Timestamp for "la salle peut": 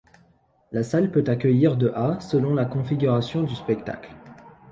0.71-1.25